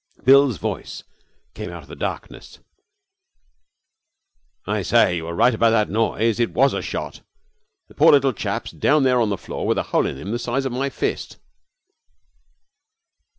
Bill's 0.23 0.57
voice 0.57 1.03
came 1.53 1.69
out 1.69 1.83
of 1.83 1.87
the 1.87 1.95
darkness: 1.95 2.57
'I 4.65 4.81
say, 4.81 5.17
you 5.17 5.25
were 5.25 5.35
right 5.35 5.53
about 5.53 5.69
that 5.69 5.91
noise. 5.91 6.39
It 6.39 6.55
was 6.55 6.73
a 6.73 6.81
shot. 6.81 7.21
The 7.87 7.93
poor 7.93 8.11
little 8.11 8.33
chap's 8.33 8.71
down 8.71 9.03
there 9.03 9.21
on 9.21 9.29
the 9.29 9.37
floor 9.37 9.67
with 9.67 9.77
a 9.77 9.83
hole 9.93 10.07
in 10.07 10.17
him 10.17 10.31
the 10.31 10.39
size 10.39 10.65
of 10.65 10.71
my 10.71 10.89
fist.' 10.89 11.37